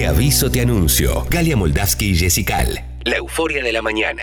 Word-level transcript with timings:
Te 0.00 0.06
aviso, 0.06 0.50
te 0.50 0.62
anuncio. 0.62 1.26
Galia 1.28 1.58
Moldavsky 1.58 2.12
y 2.12 2.16
Jessical. 2.16 2.82
La 3.04 3.18
euforia 3.18 3.62
de 3.62 3.70
la 3.70 3.82
mañana. 3.82 4.22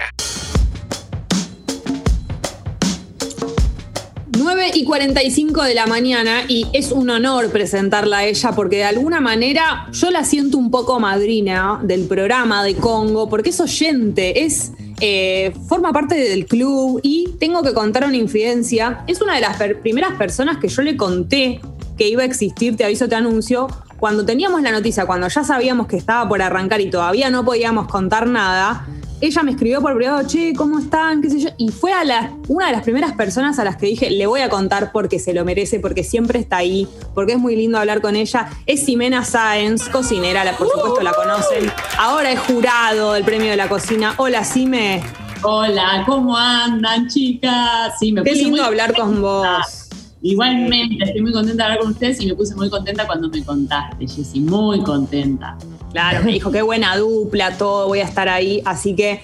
9 4.36 4.72
y 4.74 4.86
45 4.86 5.62
de 5.62 5.76
la 5.76 5.86
mañana 5.86 6.46
y 6.48 6.66
es 6.74 6.92
un 6.92 7.12
honor 7.12 7.52
presentarla 7.52 8.18
a 8.18 8.26
ella 8.26 8.54
porque 8.54 8.78
de 8.78 8.86
alguna 8.86 9.22
manera 9.22 9.88
yo 9.92 10.10
la 10.10 10.26
siento 10.26 10.58
un 10.58 10.72
poco 10.72 11.00
madrina 11.00 11.80
del 11.84 12.08
programa 12.08 12.64
de 12.64 12.74
Congo 12.74 13.30
porque 13.30 13.52
es 13.52 13.60
oyente, 13.60 14.46
es 14.46 14.72
eh, 15.00 15.54
forma 15.68 15.94
parte 15.94 16.16
del 16.16 16.48
club 16.48 17.02
y 17.04 17.36
tengo 17.40 17.62
que 17.62 17.76
contar 17.76 18.04
una 18.04 18.18
infidencia. 18.18 19.04
Es 19.06 19.22
una 19.22 19.36
de 19.36 19.42
las 19.42 19.58
primeras 19.84 20.16
personas 20.16 20.58
que 20.58 20.70
yo 20.70 20.82
le 20.82 20.98
conté 20.98 21.62
que 22.00 22.08
iba 22.08 22.24
a 22.24 22.26
existir 22.26 22.76
Te 22.76 22.84
Aviso, 22.84 23.08
Te 23.08 23.14
Anuncio. 23.14 23.68
Cuando 24.00 24.24
teníamos 24.24 24.62
la 24.62 24.72
noticia, 24.72 25.08
cuando 25.08 25.28
ya 25.28 25.44
sabíamos 25.44 25.88
que 25.88 25.98
estaba 25.98 26.30
por 26.30 26.42
arrancar 26.42 26.82
y 26.82 26.90
todavía 26.90 27.32
no 27.32 27.44
podíamos 27.44 27.88
contar 27.88 28.28
nada, 28.28 28.86
ella 29.22 29.42
me 29.42 29.52
escribió 29.52 29.82
por 29.82 29.96
privado, 29.96 30.28
che, 30.28 30.54
¿cómo 30.56 30.78
están? 30.78 31.24
¿Qué 31.24 31.32
sé 31.32 31.40
yo? 31.40 31.50
Y 31.58 31.70
fue 31.70 31.92
a 31.92 32.04
la, 32.04 32.32
una 32.48 32.68
de 32.68 32.74
las 32.74 32.84
primeras 32.84 33.14
personas 33.14 33.58
a 33.58 33.64
las 33.64 33.76
que 33.76 33.88
dije, 33.88 34.12
le 34.12 34.28
voy 34.28 34.42
a 34.42 34.50
contar 34.50 34.92
porque 34.92 35.18
se 35.18 35.34
lo 35.34 35.44
merece, 35.44 35.80
porque 35.80 36.04
siempre 36.04 36.38
está 36.38 36.58
ahí, 36.58 36.88
porque 37.16 37.34
es 37.34 37.40
muy 37.40 37.56
lindo 37.56 37.80
hablar 37.80 38.00
con 38.00 38.16
ella. 38.16 38.50
Es 38.68 38.86
Ximena 38.86 39.26
Sáenz, 39.26 39.90
cocinera, 39.90 40.44
por 40.56 40.70
supuesto 40.70 41.02
la 41.02 41.14
conocen. 41.14 41.72
Ahora 41.98 42.32
es 42.32 42.40
jurado 42.42 43.14
del 43.14 43.24
premio 43.24 43.50
de 43.50 43.58
la 43.58 43.68
cocina. 43.68 44.14
Hola, 44.18 44.44
Sime. 44.44 45.02
Hola, 45.42 46.04
¿cómo 46.06 46.38
andan, 46.38 47.08
chicas? 47.08 47.94
Sí, 48.00 48.12
me 48.12 48.22
Qué 48.22 48.34
lindo 48.34 48.64
hablar 48.64 48.94
con 48.94 49.20
vos. 49.24 49.87
Igualmente, 50.22 51.04
estoy 51.04 51.22
muy 51.22 51.32
contenta 51.32 51.64
de 51.64 51.70
hablar 51.70 51.80
con 51.80 51.92
ustedes 51.92 52.20
y 52.22 52.26
me 52.26 52.36
puse 52.36 52.56
muy 52.56 52.70
contenta 52.70 53.06
cuando 53.06 53.30
me 53.30 53.44
contaste, 53.44 54.08
Jessy, 54.08 54.40
muy 54.40 54.82
contenta. 54.82 55.58
Claro, 55.92 56.24
me 56.24 56.32
dijo, 56.32 56.52
qué 56.52 56.62
buena 56.62 56.98
dupla, 56.98 57.58
todo, 57.58 57.88
voy 57.88 58.00
a 58.00 58.04
estar 58.04 58.28
ahí. 58.28 58.62
Así 58.66 58.96
que 58.96 59.22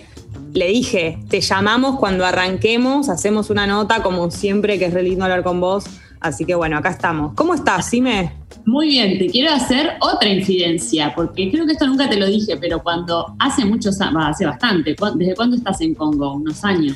le 0.54 0.68
dije, 0.68 1.18
te 1.30 1.42
llamamos 1.42 2.00
cuando 2.00 2.26
arranquemos, 2.26 3.10
hacemos 3.10 3.50
una 3.50 3.66
nota, 3.66 4.04
como 4.04 4.30
siempre, 4.30 4.78
que 4.78 4.86
es 4.86 4.94
re 4.94 5.04
lindo 5.04 5.24
hablar 5.24 5.44
con 5.44 5.60
vos. 5.60 5.86
Así 6.20 6.46
que 6.46 6.56
bueno, 6.56 6.78
acá 6.78 6.90
estamos. 6.90 7.34
¿Cómo 7.34 7.54
estás, 7.54 7.90
Sime? 7.90 8.32
Muy 8.66 8.88
bien, 8.88 9.18
te 9.18 9.28
quiero 9.28 9.52
hacer 9.52 9.94
otra 10.00 10.30
infidencia, 10.30 11.14
porque 11.14 11.52
creo 11.52 11.66
que 11.66 11.74
esto 11.74 11.86
nunca 11.86 12.10
te 12.10 12.16
lo 12.16 12.28
dije, 12.28 12.56
pero 12.56 12.82
cuando 12.82 13.36
hace 13.40 13.66
muchos 13.66 14.00
años, 14.00 14.24
hace 14.28 14.46
bastante, 14.46 14.96
¿desde 15.16 15.36
cuándo 15.36 15.58
estás 15.58 15.82
en 15.82 15.94
Congo? 15.96 16.36
¿Unos 16.36 16.64
años? 16.64 16.96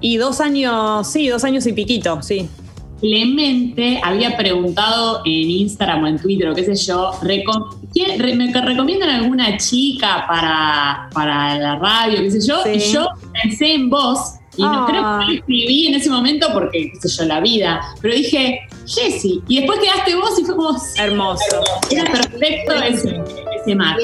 Y 0.00 0.18
dos 0.18 0.40
años, 0.40 1.08
sí, 1.08 1.28
dos 1.28 1.42
años 1.42 1.66
y 1.66 1.72
piquito, 1.72 2.22
sí. 2.22 2.48
Clemente 3.00 4.00
había 4.02 4.36
preguntado 4.36 5.22
en 5.24 5.50
Instagram 5.50 6.04
o 6.04 6.06
en 6.06 6.18
Twitter 6.18 6.48
o 6.48 6.54
qué 6.54 6.64
sé 6.64 6.74
yo, 6.86 7.12
¿me 7.22 8.52
recomiendan 8.52 9.08
alguna 9.08 9.56
chica 9.56 10.24
para, 10.28 11.08
para 11.12 11.58
la 11.58 11.76
radio, 11.76 12.18
qué 12.20 12.30
sé 12.30 12.46
yo? 12.46 12.62
Y 12.70 12.78
yo 12.92 13.08
pensé 13.42 13.74
en 13.74 13.88
vos 13.88 14.34
y 14.56 14.62
no 14.62 14.86
creo 14.86 15.00
que 15.00 15.08
ah. 15.08 15.26
escribí 15.32 15.86
en 15.86 15.94
ese 15.94 16.10
momento 16.10 16.48
porque, 16.52 16.92
qué 16.92 17.08
sé 17.08 17.16
yo, 17.16 17.24
la 17.24 17.40
vida. 17.40 17.80
Pero 18.02 18.14
dije, 18.14 18.60
Jessy. 18.86 19.40
Y 19.48 19.60
después 19.60 19.78
quedaste 19.78 20.14
vos 20.16 20.38
y 20.38 20.44
fue 20.44 20.56
como. 20.56 20.76
Hermoso. 20.98 21.62
Era 21.90 22.04
perfecto 22.04 22.74
ese, 22.74 23.20
ese 23.60 23.74
match. 23.74 24.02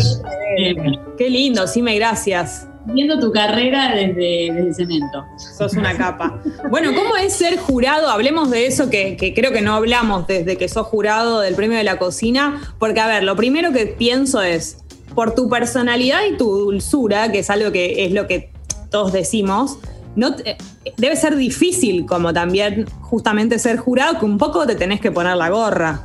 Qué 1.19 1.29
lindo, 1.29 1.67
sí, 1.67 1.83
me 1.83 1.97
gracias 1.97 2.69
viendo 2.87 3.19
tu 3.19 3.33
carrera 3.33 3.95
desde, 3.95 4.53
desde 4.53 4.75
Cemento. 4.75 5.25
Sos 5.37 5.75
una 5.75 5.97
capa. 5.97 6.41
Bueno, 6.71 6.95
¿cómo 6.95 7.17
es 7.17 7.33
ser 7.33 7.59
jurado? 7.59 8.09
Hablemos 8.09 8.51
de 8.51 8.67
eso 8.67 8.91
que, 8.91 9.17
creo 9.35 9.53
que 9.53 9.61
no 9.61 9.75
hablamos 9.75 10.27
desde 10.27 10.57
que 10.57 10.69
sos 10.69 10.87
jurado 10.87 11.41
del 11.41 11.55
premio 11.55 11.77
de 11.77 11.85
la 11.85 11.99
cocina, 11.99 12.61
porque 12.79 13.01
a 13.01 13.07
ver, 13.07 13.25
lo 13.25 13.37
primero 13.37 13.73
que 13.73 13.87
pienso 13.87 14.43
es, 14.43 14.79
por 15.15 15.35
tu 15.35 15.49
personalidad 15.49 16.21
y 16.31 16.37
tu 16.37 16.51
dulzura, 16.51 17.33
que 17.33 17.41
es 17.41 17.51
algo 17.51 17.73
que 17.73 18.05
es 18.05 18.13
lo 18.13 18.27
que 18.27 18.51
todos 18.91 19.13
decimos, 19.13 19.79
no 20.15 20.35
debe 20.97 21.17
ser 21.17 21.37
difícil 21.37 22.07
como 22.07 22.33
también 22.33 22.87
justamente 23.01 23.59
ser 23.59 23.77
jurado, 23.77 24.19
que 24.19 24.25
un 24.25 24.39
poco 24.39 24.67
te 24.67 24.75
tenés 24.75 25.01
que 25.01 25.11
poner 25.11 25.37
la 25.37 25.49
gorra. 25.51 26.03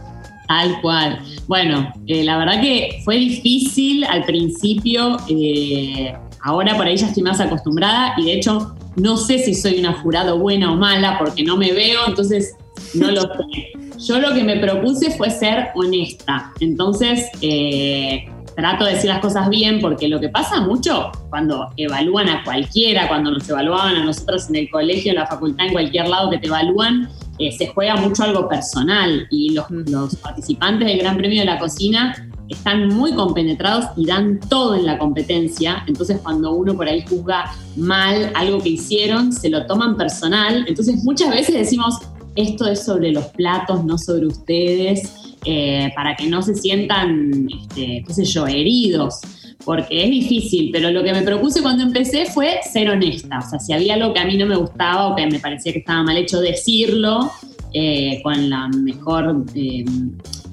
Tal 0.48 0.82
cual. 0.82 1.20
Bueno, 1.48 1.94
eh, 2.08 2.26
la 2.26 2.38
verdad 2.38 2.62
que 2.62 3.02
fue 3.06 3.16
difícil 3.16 4.04
al 4.04 4.26
principio. 4.26 5.18
Eh, 5.30 6.14
Ahora 6.44 6.76
por 6.76 6.88
ahí 6.88 6.98
ya 6.98 7.08
estoy 7.08 7.24
más 7.24 7.40
acostumbrada 7.40 8.14
y 8.18 8.26
de 8.26 8.34
hecho 8.34 8.76
no 8.96 9.18
sé 9.18 9.40
si 9.40 9.54
soy 9.54 9.80
una 9.80 9.94
jurado 9.94 10.38
buena 10.38 10.72
o 10.72 10.76
mala 10.76 11.18
porque 11.18 11.44
no 11.44 11.58
me 11.58 11.72
veo, 11.72 12.02
entonces 12.08 12.56
no 12.94 13.12
lo 13.12 13.22
sé. 13.22 13.72
Yo 14.08 14.20
lo 14.20 14.34
que 14.34 14.44
me 14.44 14.58
propuse 14.58 15.12
fue 15.12 15.30
ser 15.30 15.68
honesta. 15.76 16.52
Entonces, 16.60 17.28
eh, 17.42 18.26
trato 18.56 18.86
de 18.86 18.96
decir 18.96 19.10
las 19.10 19.20
cosas 19.20 19.48
bien 19.50 19.80
porque 19.80 20.08
lo 20.08 20.20
que 20.20 20.30
pasa 20.30 20.62
mucho 20.62 21.12
cuando 21.30 21.70
evalúan 21.78 22.28
a 22.30 22.44
cualquiera, 22.44 23.08
cuando 23.08 23.32
nos 23.32 23.48
evaluaban 23.48 23.96
a 23.96 24.04
nosotros 24.04 24.50
en 24.50 24.56
el 24.56 24.70
colegio, 24.70 25.12
en 25.12 25.18
la 25.18 25.28
facultad, 25.28 25.68
en 25.68 25.74
cualquier 25.74 26.08
lado 26.08 26.32
que 26.32 26.40
te 26.40 26.48
evalúan, 26.48 27.10
eh, 27.38 27.52
se 27.52 27.68
juega 27.68 27.96
mucho 27.96 28.24
algo 28.24 28.50
personal 28.50 29.28
y 29.30 29.54
los, 29.54 29.70
los 29.70 30.16
participantes 30.16 30.88
del 30.88 31.00
Gran 31.00 31.18
Premio 31.18 31.40
de 31.40 31.46
la 31.46 31.60
Cocina 31.60 32.31
están 32.52 32.90
muy 32.90 33.14
compenetrados 33.14 33.86
y 33.96 34.06
dan 34.06 34.40
todo 34.50 34.76
en 34.76 34.86
la 34.86 34.98
competencia. 34.98 35.84
Entonces, 35.88 36.20
cuando 36.22 36.54
uno 36.54 36.76
por 36.76 36.88
ahí 36.88 37.04
juzga 37.08 37.52
mal 37.76 38.32
algo 38.36 38.60
que 38.62 38.70
hicieron, 38.70 39.32
se 39.32 39.50
lo 39.50 39.66
toman 39.66 39.98
personal. 39.98 40.66
Entonces, 40.68 41.04
muchas 41.04 41.32
veces 41.32 41.56
decimos, 41.56 42.00
esto 42.36 42.68
es 42.68 42.84
sobre 42.84 43.12
los 43.12 43.26
platos, 43.28 43.84
no 43.84 43.98
sobre 43.98 44.28
ustedes, 44.28 45.36
eh, 45.46 45.92
para 45.96 46.16
que 46.16 46.28
no 46.28 46.42
se 46.42 46.56
sientan, 46.56 47.48
este, 47.62 48.04
qué 48.06 48.14
sé 48.14 48.26
yo, 48.26 48.48
heridos. 48.48 49.20
Porque 49.64 50.06
es 50.06 50.10
difícil, 50.10 50.70
pero 50.72 50.90
lo 50.90 51.04
que 51.04 51.14
me 51.14 51.22
propuse 51.22 51.62
cuando 51.62 51.84
empecé 51.84 52.26
fue 52.26 52.60
ser 52.72 52.90
honesta. 52.90 53.40
O 53.40 53.50
sea, 53.50 53.60
si 53.60 53.74
había 53.74 53.94
algo 53.94 54.12
que 54.12 54.20
a 54.20 54.26
mí 54.26 54.36
no 54.36 54.48
me 54.48 54.56
gustaba 54.56 55.08
o 55.10 55.16
que 55.16 55.28
me 55.28 55.40
parecía 55.40 55.72
que 55.72 55.80
estaba 55.80 56.02
mal 56.02 56.18
hecho, 56.18 56.42
decirlo 56.42 57.30
eh, 57.74 58.20
con 58.24 58.50
la 58.50 58.68
mejor 58.70 59.46
eh, 59.54 59.86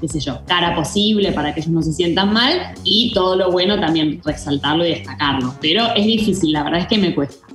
qué 0.01 0.09
sé 0.09 0.21
yo, 0.21 0.41
cara 0.47 0.75
posible 0.75 1.33
para 1.33 1.55
que 1.55 1.61
ellos 1.61 1.73
no 1.73 1.83
se 1.83 1.93
sientan 1.93 2.33
mal 2.33 2.75
y 2.85 3.13
todo 3.15 3.37
lo 3.37 3.51
bueno 3.51 3.81
también 3.81 4.21
resaltarlo 4.25 4.87
y 4.87 4.91
destacarlo. 4.91 5.55
Pero 5.61 5.95
es 5.95 6.07
difícil, 6.07 6.53
la 6.53 6.65
verdad 6.65 6.81
es 6.81 6.87
que 6.87 6.99
me 6.99 7.15
cuesta. 7.15 7.47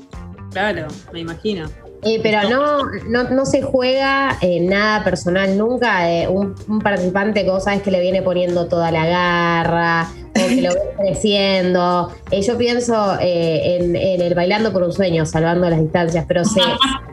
Claro, 0.52 0.88
me 1.12 1.22
imagino. 1.22 1.66
Eh, 2.06 2.20
pero 2.22 2.50
no, 2.50 3.24
no, 3.24 3.46
se 3.46 3.62
juega 3.62 4.38
nada 4.62 5.04
personal 5.04 5.58
nunca. 5.58 6.12
Eh, 6.12 6.28
un, 6.28 6.54
participante 6.82 7.44
que 7.44 7.50
vos 7.50 7.64
sabes 7.64 7.82
que 7.82 7.92
le 7.92 8.02
viene 8.02 8.22
poniendo 8.22 8.68
toda 8.68 8.92
la 8.92 9.06
garra 9.06 10.10
o 10.30 10.48
que 10.48 10.62
lo 10.62 10.74
ves 10.74 10.84
creciendo. 11.00 12.12
Eh, 12.30 12.42
yo 12.42 12.58
pienso 12.58 13.18
en, 13.22 13.96
en, 13.96 14.22
el 14.22 14.36
bailando 14.36 14.74
por 14.74 14.84
un 14.84 14.92
sueño, 14.92 15.26
salvando 15.26 15.70
las 15.70 15.80
distancias, 15.80 16.26
pero 16.28 16.44
se, 16.44 16.60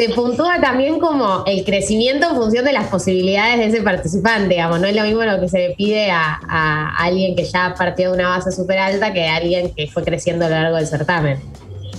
se 0.00 0.08
puntúa 0.08 0.58
también 0.62 0.98
como 0.98 1.44
el 1.44 1.62
crecimiento 1.62 2.30
en 2.30 2.34
función 2.34 2.64
de 2.64 2.72
las 2.72 2.88
posibilidades 2.88 3.58
de 3.58 3.66
ese 3.66 3.82
participante, 3.82 4.54
digamos, 4.54 4.80
no 4.80 4.86
es 4.86 4.96
lo 4.96 5.02
mismo 5.02 5.22
lo 5.24 5.38
que 5.38 5.46
se 5.46 5.58
le 5.58 5.74
pide 5.74 6.10
a, 6.10 6.96
alguien 6.96 7.36
que 7.36 7.44
ya 7.44 7.74
partió 7.76 8.10
de 8.10 8.16
una 8.16 8.30
base 8.30 8.50
súper 8.50 8.78
alta 8.78 9.12
que 9.12 9.28
a 9.28 9.36
alguien 9.36 9.74
que 9.74 9.88
fue 9.88 10.02
creciendo 10.02 10.46
a 10.46 10.48
lo 10.48 10.54
largo 10.54 10.76
del 10.78 10.86
certamen. 10.86 11.38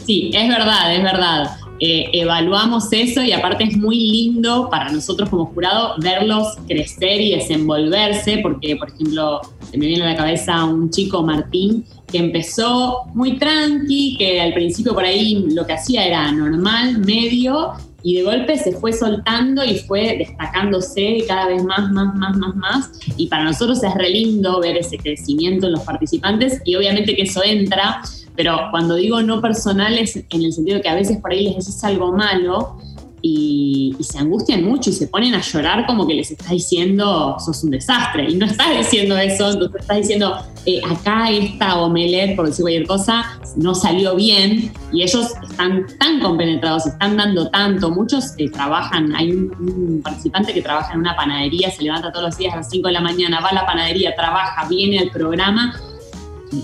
Sí, 0.08 0.32
es 0.34 0.50
verdad, 0.50 0.96
es 0.96 1.04
verdad. 1.04 1.52
Eh, 1.80 2.10
evaluamos 2.14 2.92
eso 2.92 3.22
y 3.22 3.34
aparte 3.34 3.66
es 3.66 3.78
muy 3.78 3.98
lindo 3.98 4.68
para 4.72 4.92
nosotros 4.92 5.30
como 5.30 5.46
jurado 5.46 5.94
verlos 6.00 6.56
crecer 6.68 7.22
y 7.22 7.36
desenvolverse, 7.36 8.40
porque 8.40 8.78
por 8.78 8.90
ejemplo 8.90 9.42
se 9.70 9.78
me 9.78 9.86
viene 9.86 10.04
a 10.06 10.10
la 10.10 10.16
cabeza 10.16 10.66
un 10.66 10.90
chico 10.90 11.22
Martín 11.22 11.86
que 12.12 12.18
empezó 12.18 13.06
muy 13.14 13.38
tranqui, 13.38 14.16
que 14.18 14.42
al 14.42 14.54
principio 14.54 14.94
por 14.94 15.06
ahí 15.06 15.46
lo 15.54 15.66
que 15.66 15.74
hacía 15.74 16.06
era 16.06 16.32
normal, 16.32 17.00
medio, 17.00 17.74
y 18.04 18.16
de 18.16 18.24
golpe 18.24 18.58
se 18.58 18.72
fue 18.74 18.94
soltando 18.94 19.64
y 19.64 19.80
fue 19.80 20.18
destacándose 20.18 21.24
cada 21.28 21.48
vez 21.48 21.64
más, 21.64 21.92
más, 21.92 22.16
más, 22.16 22.38
más, 22.38 22.56
más. 22.56 22.92
Y 23.18 23.28
para 23.28 23.44
nosotros 23.44 23.84
es 23.84 23.94
re 23.96 24.10
lindo 24.10 24.60
ver 24.60 24.78
ese 24.78 24.98
crecimiento 24.98 25.68
en 25.68 25.74
los 25.74 25.82
participantes 25.82 26.62
y 26.66 26.76
obviamente 26.76 27.16
que 27.16 27.24
eso 27.24 27.44
entra, 27.44 28.02
pero 28.36 28.58
cuando 28.72 28.96
digo 28.96 29.22
no 29.22 29.42
personales, 29.42 30.16
en 30.16 30.44
el 30.44 30.54
sentido 30.54 30.78
de 30.78 30.84
que 30.84 30.90
a 30.90 30.96
veces 30.96 31.18
por 31.18 31.32
ahí 31.32 31.44
les 31.44 31.58
decís 31.58 31.84
algo 31.84 32.12
malo, 32.12 32.78
y, 33.22 33.96
se 34.02 34.18
angustian 34.18 34.64
mucho 34.64 34.90
y 34.90 34.94
se 34.94 35.08
ponen 35.08 35.36
a 35.36 35.42
llorar 35.42 35.86
como 35.86 36.08
que 36.08 36.16
les 36.16 36.32
estás 36.32 36.50
diciendo 36.50 37.38
sos 37.40 37.64
un 37.64 37.72
desastre. 37.72 38.30
Y 38.30 38.36
no 38.36 38.46
estás 38.46 38.78
diciendo 38.78 39.18
eso, 39.18 39.52
entonces 39.52 39.82
estás 39.82 39.98
diciendo 39.98 40.38
eh, 40.66 40.82
acá 40.90 41.30
esta 41.30 41.80
omelette, 41.80 42.36
por 42.36 42.48
decir 42.48 42.64
cualquier 42.64 42.88
cosa, 42.88 43.40
no 43.56 43.76
salió 43.76 44.16
bien 44.16 44.72
y 44.92 45.04
ellos 45.04 45.28
están 45.50 45.86
tan 46.00 46.20
compenetrados, 46.20 46.88
están 46.88 47.18
dando 47.18 47.50
tanto. 47.50 47.92
Muchos 47.92 48.34
eh, 48.38 48.50
trabajan, 48.50 49.16
hay 49.16 49.32
un, 49.32 50.02
participante 50.04 50.54
que 50.54 50.62
trabaja 50.62 50.94
en 50.94 51.00
una 51.00 51.16
panadería, 51.16 51.70
se 51.72 51.84
levanta 51.84 52.12
todos 52.12 52.26
los 52.26 52.38
días 52.38 52.54
a 52.54 52.58
las 52.58 52.70
5 52.70 52.88
de 52.88 52.94
la 52.94 53.02
mañana, 53.02 53.40
va 53.40 53.50
a 53.50 53.54
la 53.54 53.66
panadería, 53.66 54.16
trabaja, 54.16 54.68
viene 54.68 55.00
al 55.00 55.10
programa 55.12 55.80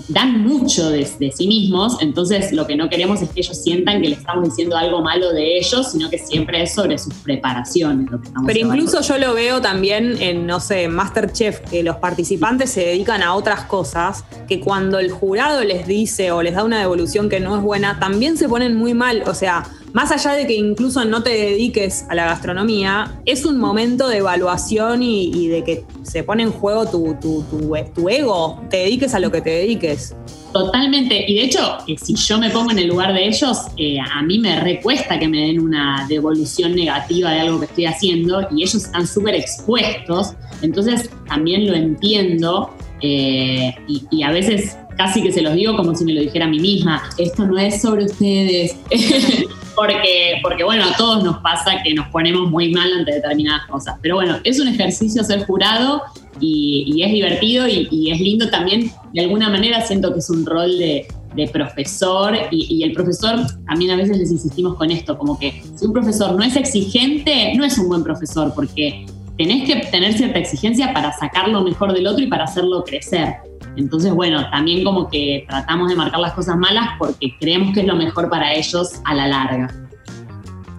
dan 0.08 0.42
mucho 0.42 0.90
de, 0.90 1.04
sí 1.04 1.46
mismos, 1.46 1.96
entonces 2.00 2.52
lo 2.52 2.66
que 2.66 2.76
no 2.76 2.88
queremos 2.88 3.22
es 3.22 3.30
que 3.30 3.40
ellos 3.40 3.62
sientan 3.62 4.02
que 4.02 4.08
le 4.08 4.14
estamos 4.16 4.44
diciendo 4.44 4.76
algo 4.76 5.02
malo 5.02 5.32
de 5.32 5.58
ellos, 5.58 5.92
sino 5.92 6.10
que 6.10 6.18
siempre 6.18 6.62
es 6.62 6.74
sobre 6.74 6.98
sus 6.98 7.14
preparaciones. 7.14 8.08
Pero 8.46 8.58
incluso 8.58 9.00
yo 9.00 9.18
lo 9.18 9.34
veo 9.34 9.60
también 9.60 10.20
en, 10.20 10.46
no 10.46 10.60
sé, 10.60 10.88
Masterchef, 10.88 11.60
que 11.60 11.82
los 11.82 11.96
participantes 11.96 12.70
se 12.70 12.80
dedican 12.80 13.22
a 13.22 13.34
otras 13.34 13.64
cosas, 13.64 14.24
que 14.46 14.60
cuando 14.60 14.98
el 14.98 15.10
jurado 15.10 15.64
les 15.64 15.86
dice 15.86 16.32
o 16.32 16.42
les 16.42 16.54
da 16.54 16.64
una 16.64 16.80
devolución 16.80 17.28
que 17.28 17.40
no 17.40 17.56
es 17.56 17.62
buena, 17.62 17.98
también 17.98 18.36
se 18.36 18.48
ponen 18.48 18.76
muy 18.76 18.94
mal, 18.94 19.22
o 19.26 19.34
sea 19.34 19.64
más 19.92 20.12
allá 20.12 20.32
de 20.32 20.46
que 20.46 20.54
incluso 20.54 21.04
no 21.04 21.22
te 21.22 21.30
dediques 21.30 22.04
a 22.08 22.14
la 22.14 22.26
gastronomía, 22.26 23.20
es 23.24 23.44
un 23.44 23.58
momento 23.58 24.08
de 24.08 24.18
evaluación 24.18 25.02
y, 25.02 25.48
de 25.48 25.64
que 25.64 25.84
se 26.02 26.22
pone 26.22 26.42
en 26.42 26.50
juego 26.52 26.86
tu, 26.86 28.08
ego, 28.08 28.60
te 28.70 28.78
dediques 28.78 29.14
a 29.14 29.18
lo 29.18 29.30
que 29.30 29.40
te 29.40 29.50
dediques. 29.50 30.14
Totalmente, 30.52 31.24
y 31.30 31.34
de 31.34 31.42
hecho, 31.42 31.78
eh, 31.86 31.96
si 32.02 32.14
yo 32.14 32.38
me 32.38 32.50
pongo 32.50 32.70
en 32.70 32.78
el 32.78 32.88
lugar 32.88 33.12
de 33.12 33.28
ellos, 33.28 33.58
eh, 33.76 33.98
a 34.00 34.22
mí 34.22 34.38
me 34.38 34.58
recuesta 34.60 35.18
que 35.18 35.28
me 35.28 35.38
den 35.38 35.60
una 35.60 36.06
devolución 36.08 36.74
negativa 36.74 37.30
de 37.32 37.40
algo 37.40 37.60
que 37.60 37.66
estoy 37.66 37.86
haciendo 37.86 38.48
y 38.50 38.62
ellos 38.62 38.74
están 38.74 39.06
súper 39.06 39.34
expuestos, 39.34 40.32
entonces 40.62 41.10
también 41.28 41.66
lo 41.66 41.74
entiendo 41.74 42.70
eh, 43.00 43.74
y, 43.86 44.22
a 44.22 44.30
veces 44.30 44.76
casi 44.96 45.22
que 45.22 45.30
se 45.30 45.42
los 45.42 45.54
digo 45.54 45.76
como 45.76 45.94
si 45.94 46.04
me 46.04 46.12
lo 46.12 46.20
dijera 46.20 46.46
a 46.46 46.48
mí 46.48 46.58
misma, 46.58 47.02
esto 47.18 47.46
no 47.46 47.56
es 47.58 47.80
sobre 47.80 48.04
ustedes, 48.06 48.76
porque, 49.76 50.40
porque 50.42 50.64
bueno, 50.64 50.84
a 50.84 50.96
todos 50.96 51.22
nos 51.22 51.38
pasa 51.38 51.80
que 51.84 51.94
nos 51.94 52.08
ponemos 52.08 52.50
muy 52.50 52.72
mal 52.72 52.92
ante 52.92 53.12
determinadas 53.12 53.66
cosas. 53.68 53.96
Pero 54.02 54.16
bueno, 54.16 54.38
es 54.42 54.58
un 54.58 54.68
ejercicio 54.68 55.22
ser 55.22 55.46
jurado 55.46 56.02
y, 56.40 57.02
es 57.02 57.12
divertido 57.12 57.68
y, 57.68 58.10
es 58.10 58.20
lindo 58.20 58.50
también. 58.50 58.90
De 59.12 59.20
alguna 59.22 59.48
manera 59.48 59.80
siento 59.82 60.12
que 60.12 60.18
es 60.18 60.30
un 60.30 60.44
rol 60.44 60.78
de, 60.78 61.06
profesor 61.52 62.34
y, 62.50 62.82
el 62.82 62.92
profesor 62.92 63.38
también 63.68 63.92
a 63.92 63.96
veces 63.96 64.18
les 64.18 64.32
insistimos 64.32 64.74
con 64.74 64.90
esto, 64.90 65.16
como 65.16 65.38
que 65.38 65.62
si 65.76 65.86
un 65.86 65.92
profesor 65.92 66.34
no 66.34 66.42
es 66.42 66.56
exigente, 66.56 67.52
no 67.54 67.64
es 67.64 67.78
un 67.78 67.88
buen 67.88 68.02
profesor 68.02 68.52
porque 68.56 69.06
tenés 69.38 69.66
que 69.66 69.86
tener 69.86 70.12
cierta 70.12 70.38
exigencia 70.40 70.92
para 70.92 71.12
sacar 71.12 71.48
lo 71.48 71.62
mejor 71.62 71.92
del 71.94 72.06
otro 72.06 72.22
y 72.22 72.26
para 72.26 72.44
hacerlo 72.44 72.84
crecer. 72.84 73.36
Entonces, 73.76 74.12
bueno, 74.12 74.50
también 74.50 74.84
como 74.84 75.08
que 75.08 75.44
tratamos 75.48 75.88
de 75.88 75.94
marcar 75.94 76.18
las 76.18 76.32
cosas 76.32 76.56
malas 76.56 76.88
porque 76.98 77.32
creemos 77.38 77.72
que 77.72 77.80
es 77.80 77.86
lo 77.86 77.94
mejor 77.94 78.28
para 78.28 78.52
ellos 78.52 79.00
a 79.04 79.14
la 79.14 79.28
larga. 79.28 79.72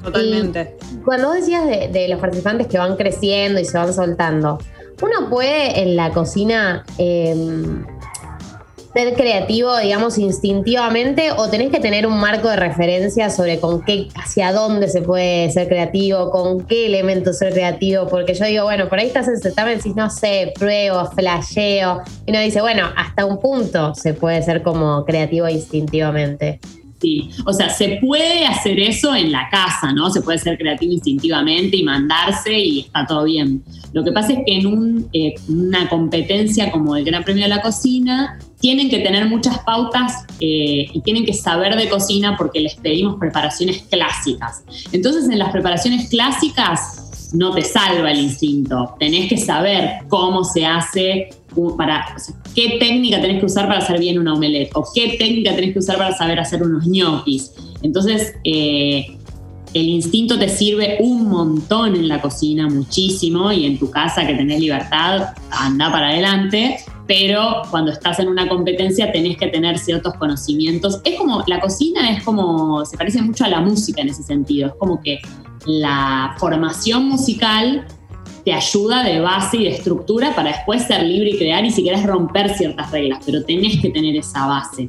Totalmente. 0.03 0.77
cuando 1.03 1.27
vos 1.27 1.35
decías 1.35 1.65
de, 1.65 2.07
los 2.09 2.19
participantes 2.19 2.67
que 2.67 2.77
van 2.77 2.95
creciendo 2.95 3.59
y 3.59 3.65
se 3.65 3.77
van 3.77 3.93
soltando, 3.93 4.57
uno 5.01 5.29
puede 5.29 5.81
en 5.81 5.95
la 5.97 6.11
cocina 6.11 6.85
em, 6.97 7.85
ser 8.99 9.13
creativo, 9.13 9.77
digamos, 9.77 10.17
instintivamente 10.17 11.31
o 11.31 11.49
tenés 11.49 11.71
que 11.71 11.79
tener 11.79 12.05
un 12.05 12.19
marco 12.19 12.49
de 12.49 12.57
referencia 12.57 13.29
sobre 13.29 13.57
con 13.57 13.81
qué, 13.81 14.09
hacia 14.13 14.51
dónde 14.51 14.89
se 14.89 15.01
puede 15.01 15.49
ser 15.51 15.69
creativo, 15.69 16.29
con 16.31 16.65
qué 16.67 16.87
elementos 16.87 17.37
ser 17.37 17.53
creativo? 17.53 18.07
Porque 18.09 18.33
yo 18.33 18.43
digo, 18.43 18.65
bueno, 18.65 18.89
por 18.89 18.99
ahí 18.99 19.07
estás 19.07 19.29
en 19.29 19.37
certamen 19.37 19.77
decís, 19.77 19.95
no 19.95 20.09
sé, 20.09 20.51
pruebo, 20.59 21.09
flasheo. 21.11 22.01
Y 22.25 22.31
uno 22.31 22.41
dice, 22.41 22.59
bueno, 22.59 22.89
hasta 22.97 23.25
un 23.25 23.39
punto 23.39 23.95
se 23.95 24.13
puede 24.13 24.41
ser 24.41 24.63
como 24.63 25.05
creativo 25.05 25.47
instintivamente. 25.47 26.59
Sí, 27.01 27.29
o 27.45 27.53
sea, 27.53 27.69
se 27.69 27.99
puede 28.01 28.45
hacer 28.45 28.77
eso 28.81 29.15
en 29.15 29.31
la 29.31 29.47
casa, 29.49 29.93
¿no? 29.93 30.09
Se 30.09 30.21
puede 30.21 30.39
ser 30.39 30.57
creativo 30.57 30.91
instintivamente 30.91 31.77
y 31.77 31.83
mandarse 31.83 32.51
y 32.51 32.81
está 32.81 33.05
todo 33.07 33.23
bien. 33.23 33.63
Lo 33.93 34.03
que 34.03 34.11
pasa 34.11 34.33
es 34.33 34.39
que 34.45 34.57
en 34.57 35.07
eh, 35.13 35.35
una 35.47 35.87
competencia 35.87 36.69
como 36.69 36.97
el 36.97 37.05
Gran 37.05 37.23
Premio 37.23 37.43
de 37.43 37.49
la 37.49 37.61
Cocina, 37.61 38.37
tienen 38.59 38.89
que 38.89 38.99
tener 38.99 39.27
muchas 39.27 39.59
pautas 39.59 40.25
eh, 40.39 40.87
y 40.93 41.01
tienen 41.01 41.25
que 41.25 41.33
saber 41.33 41.75
de 41.75 41.89
cocina 41.89 42.35
porque 42.37 42.59
les 42.59 42.75
pedimos 42.75 43.17
preparaciones 43.19 43.83
clásicas. 43.89 44.63
Entonces, 44.91 45.29
en 45.29 45.39
las 45.39 45.51
preparaciones 45.51 46.09
clásicas 46.09 47.31
no 47.33 47.51
te 47.51 47.61
salva 47.61 48.11
el 48.11 48.19
instinto. 48.19 48.95
Tenés 48.99 49.29
que 49.29 49.37
saber 49.37 49.99
cómo 50.07 50.43
se 50.43 50.65
hace 50.65 51.29
para, 51.77 52.15
qué 52.55 52.77
técnica 52.79 53.21
tenés 53.21 53.39
que 53.39 53.45
usar 53.45 53.67
para 53.67 53.79
hacer 53.79 53.99
bien 53.99 54.19
una 54.19 54.33
omelette 54.33 54.71
o 54.75 54.85
qué 54.93 55.15
técnica 55.17 55.55
tenés 55.55 55.73
que 55.73 55.79
usar 55.79 55.97
para 55.97 56.15
saber 56.15 56.39
hacer 56.39 56.63
unos 56.63 56.85
ñoquis. 56.85 57.51
Entonces, 57.81 58.33
eh, 58.43 59.17
el 59.73 59.87
instinto 59.87 60.39
te 60.39 60.49
sirve 60.49 60.97
un 60.99 61.29
montón 61.29 61.95
en 61.95 62.07
la 62.07 62.21
cocina, 62.21 62.67
muchísimo, 62.67 63.51
y 63.51 63.65
en 63.65 63.77
tu 63.77 63.91
casa 63.91 64.25
que 64.25 64.33
tenés 64.33 64.59
libertad, 64.59 65.33
anda 65.51 65.91
para 65.91 66.09
adelante, 66.09 66.79
pero 67.09 67.63
cuando 67.71 67.91
estás 67.91 68.19
en 68.19 68.27
una 68.27 68.47
competencia 68.47 69.11
tenés 69.11 69.35
que 69.35 69.47
tener 69.47 69.79
ciertos 69.79 70.13
conocimientos. 70.13 71.01
Es 71.03 71.17
como, 71.17 71.43
la 71.47 71.59
cocina 71.59 72.11
es 72.11 72.21
como, 72.21 72.85
se 72.85 72.97
parece 72.97 73.19
mucho 73.23 73.45
a 73.45 73.47
la 73.47 73.61
música 73.61 74.03
en 74.03 74.09
ese 74.09 74.21
sentido, 74.21 74.67
es 74.67 74.75
como 74.75 75.01
que 75.01 75.19
la 75.65 76.35
formación 76.37 77.09
musical 77.09 77.87
te 78.45 78.53
ayuda 78.53 79.03
de 79.03 79.21
base 79.21 79.57
y 79.57 79.63
de 79.63 79.71
estructura 79.71 80.35
para 80.35 80.51
después 80.51 80.83
ser 80.83 81.01
libre 81.01 81.31
y 81.31 81.37
crear 81.39 81.65
y 81.65 81.71
si 81.71 81.83
querés 81.83 82.05
romper 82.05 82.55
ciertas 82.55 82.91
reglas, 82.91 83.23
pero 83.25 83.43
tenés 83.43 83.81
que 83.81 83.89
tener 83.89 84.15
esa 84.15 84.45
base. 84.45 84.87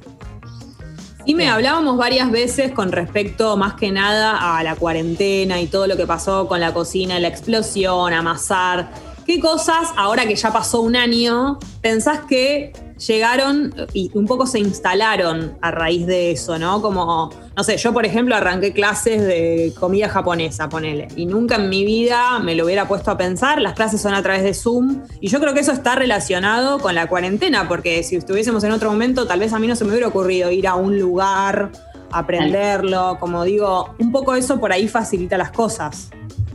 Y 1.25 1.35
me 1.35 1.49
hablábamos 1.49 1.97
varias 1.97 2.31
veces 2.31 2.73
con 2.73 2.93
respecto 2.93 3.57
más 3.57 3.75
que 3.75 3.93
nada 3.93 4.59
a 4.59 4.63
la 4.63 4.77
cuarentena 4.77 5.59
y 5.61 5.69
todo 5.69 5.87
lo 5.87 5.97
que 5.97 6.07
pasó 6.07 6.49
con 6.49 6.61
la 6.61 6.75
cocina, 6.75 7.19
la 7.19 7.29
explosión, 7.29 8.13
amasar. 8.13 8.91
¿Qué 9.31 9.39
cosas, 9.39 9.91
ahora 9.97 10.27
que 10.27 10.35
ya 10.35 10.53
pasó 10.53 10.81
un 10.81 10.97
año, 10.97 11.61
pensás 11.81 12.19
que 12.29 12.73
llegaron 13.07 13.73
y 13.93 14.11
un 14.13 14.27
poco 14.27 14.45
se 14.45 14.59
instalaron 14.59 15.57
a 15.63 15.71
raíz 15.71 16.05
de 16.05 16.33
eso, 16.33 16.59
¿no? 16.59 16.83
Como, 16.83 17.31
no 17.57 17.63
sé, 17.63 17.77
yo 17.77 17.93
por 17.93 18.05
ejemplo 18.05 18.35
arranqué 18.35 18.73
clases 18.73 19.23
de 19.23 19.73
comida 19.79 20.09
japonesa, 20.09 20.69
ponele, 20.69 21.07
y 21.15 21.27
nunca 21.27 21.55
en 21.55 21.69
mi 21.69 21.85
vida 21.85 22.41
me 22.41 22.57
lo 22.57 22.65
hubiera 22.65 22.89
puesto 22.89 23.13
a 23.13 23.17
pensar, 23.17 23.61
las 23.61 23.75
clases 23.75 24.01
son 24.01 24.15
a 24.15 24.23
través 24.25 24.43
de 24.43 24.53
Zoom, 24.53 25.03
y 25.21 25.29
yo 25.29 25.39
creo 25.39 25.55
que 25.55 25.61
eso 25.61 25.71
está 25.71 25.95
relacionado 25.95 26.81
con 26.81 26.97
la 26.97 27.07
cuarentena, 27.07 27.69
porque 27.69 28.03
si 28.03 28.17
estuviésemos 28.17 28.65
en 28.65 28.73
otro 28.73 28.91
momento, 28.91 29.29
tal 29.29 29.39
vez 29.39 29.53
a 29.53 29.61
mí 29.61 29.69
no 29.69 29.77
se 29.77 29.85
me 29.85 29.93
hubiera 29.93 30.09
ocurrido 30.09 30.51
ir 30.51 30.67
a 30.67 30.75
un 30.75 30.99
lugar, 30.99 31.71
aprenderlo, 32.11 33.17
como 33.21 33.45
digo, 33.45 33.95
un 34.01 34.11
poco 34.11 34.35
eso 34.35 34.59
por 34.59 34.73
ahí 34.73 34.89
facilita 34.89 35.39
las 35.39 35.53
cosas. 35.53 36.11